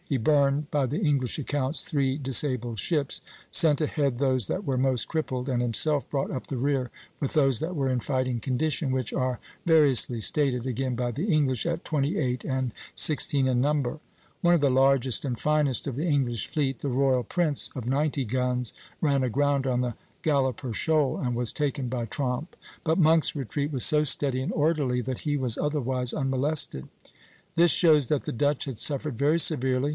He 0.09 0.17
burned, 0.17 0.69
by 0.71 0.87
the 0.87 0.99
English 0.99 1.39
accounts, 1.39 1.83
three 1.83 2.17
disabled 2.17 2.79
ships, 2.79 3.21
sent 3.49 3.79
ahead 3.79 4.17
those 4.17 4.47
that 4.47 4.65
were 4.65 4.77
most 4.77 5.07
crippled, 5.07 5.47
and 5.47 5.61
himself 5.61 6.09
brought 6.09 6.31
up 6.31 6.47
the 6.47 6.57
rear 6.57 6.89
with 7.21 7.31
those 7.31 7.59
that 7.61 7.75
were 7.77 7.87
in 7.87 8.01
fighting 8.01 8.41
condition, 8.41 8.91
which 8.91 9.13
are 9.13 9.39
variously 9.65 10.19
stated, 10.19 10.65
again 10.67 10.95
by 10.95 11.11
the 11.11 11.31
English, 11.31 11.65
at 11.65 11.85
twenty 11.85 12.17
eight 12.17 12.43
and 12.43 12.73
sixteen 12.93 13.47
in 13.47 13.61
number 13.61 13.99
(Plate 13.99 13.99
II., 13.99 13.99
June 13.99 14.33
13). 14.35 14.37
One 14.49 14.53
of 14.55 14.61
the 14.61 14.69
largest 14.69 15.23
and 15.23 15.39
finest 15.39 15.87
of 15.87 15.95
the 15.95 16.07
English 16.07 16.47
fleet, 16.47 16.79
the 16.79 16.89
"Royal 16.89 17.23
Prince," 17.23 17.69
of 17.73 17.85
ninety 17.85 18.25
guns, 18.25 18.73
ran 18.99 19.23
aground 19.23 19.65
on 19.67 19.79
the 19.81 19.93
Galloper 20.23 20.73
Shoal 20.73 21.19
and 21.19 21.35
was 21.37 21.53
taken 21.53 21.87
by 21.87 22.03
Tromp 22.05 22.51
(Plate 22.51 22.59
II. 22.59 22.67
a); 22.73 22.79
but 22.83 22.97
Monk's 22.97 23.33
retreat 23.33 23.71
was 23.71 23.85
so 23.85 24.03
steady 24.03 24.41
and 24.41 24.51
orderly 24.51 24.99
that 24.99 25.19
he 25.19 25.37
was 25.37 25.57
otherwise 25.59 26.11
unmolested. 26.11 26.89
This 27.55 27.71
shows 27.71 28.07
that 28.07 28.23
the 28.23 28.31
Dutch 28.33 28.65
had 28.65 28.77
suffered 28.79 29.17
very 29.17 29.39
severely. 29.39 29.89